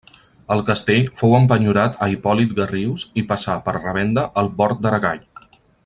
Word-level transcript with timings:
El 0.53 0.61
castell 0.69 1.03
fou 1.19 1.35
empenyorat 1.39 1.99
a 2.05 2.07
Hipòlit 2.13 2.57
Garrius 2.61 3.05
i 3.23 3.27
passà, 3.33 3.59
per 3.69 3.79
revenda, 3.79 4.25
al 4.43 4.51
Bord 4.63 4.83
d'Aragall. 4.87 5.23